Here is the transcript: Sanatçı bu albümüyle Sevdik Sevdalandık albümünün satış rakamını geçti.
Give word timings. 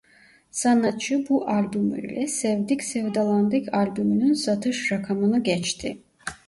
Sanatçı 0.51 1.25
bu 1.29 1.49
albümüyle 1.49 2.27
Sevdik 2.27 2.83
Sevdalandık 2.83 3.73
albümünün 3.73 4.33
satış 4.33 4.91
rakamını 4.91 5.43
geçti. 5.43 6.03